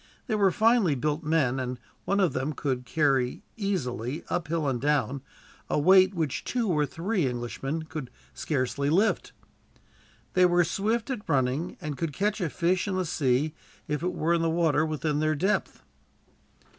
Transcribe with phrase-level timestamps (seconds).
[0.25, 5.21] They were finely built men, and one of them could carry easily, uphill and down,
[5.69, 9.31] a weight which two or three Englishmen could scarcely lift.
[10.33, 13.53] They were swift at running, and could catch a fish in the sea,
[13.87, 15.83] if it were in water within their depth.